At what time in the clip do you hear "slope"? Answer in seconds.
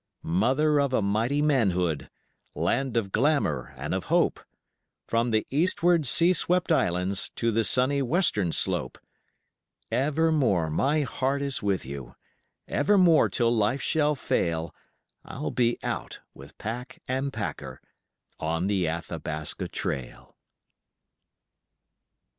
8.51-8.97